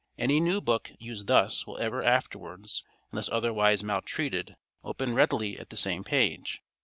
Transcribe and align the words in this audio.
Any 0.17 0.39
new 0.39 0.61
book 0.61 0.91
used 0.97 1.27
thus 1.27 1.67
will 1.67 1.77
ever 1.77 2.01
afterwards, 2.01 2.83
unless 3.11 3.29
otherwise 3.29 3.83
maltreated, 3.83 4.55
open 4.83 5.13
readily 5.13 5.59
at 5.59 5.69
the 5.69 5.77
same 5.77 6.03
page. 6.03 6.63